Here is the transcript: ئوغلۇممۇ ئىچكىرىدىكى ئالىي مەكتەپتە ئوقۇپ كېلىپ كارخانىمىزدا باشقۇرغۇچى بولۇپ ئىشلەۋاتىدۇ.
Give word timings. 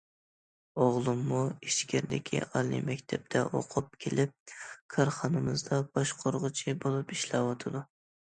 ئوغلۇممۇ 0.83 1.41
ئىچكىرىدىكى 1.67 2.41
ئالىي 2.45 2.81
مەكتەپتە 2.87 3.43
ئوقۇپ 3.59 3.93
كېلىپ 4.07 4.55
كارخانىمىزدا 4.97 5.81
باشقۇرغۇچى 6.01 6.77
بولۇپ 6.87 7.15
ئىشلەۋاتىدۇ. 7.19 7.85